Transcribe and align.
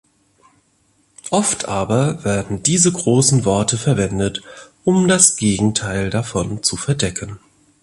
Oft 1.29 1.65
aber 1.67 2.23
werden 2.23 2.63
diese 2.63 2.91
großen 2.91 3.45
Worte 3.45 3.77
verwendet, 3.77 4.41
um 4.83 5.07
das 5.07 5.35
Gegenteil 5.35 6.09
davon 6.09 6.63
zu 6.63 6.75
verdecken. 6.75 7.37